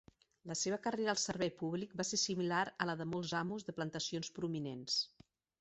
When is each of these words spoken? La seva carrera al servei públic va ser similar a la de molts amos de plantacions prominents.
La 0.51 0.55
seva 0.61 0.79
carrera 0.85 1.11
al 1.13 1.19
servei 1.23 1.51
públic 1.59 1.93
va 2.01 2.07
ser 2.11 2.19
similar 2.21 2.63
a 2.73 2.89
la 2.93 2.97
de 3.03 3.09
molts 3.13 3.37
amos 3.43 3.69
de 3.69 3.79
plantacions 3.81 4.37
prominents. 4.39 5.01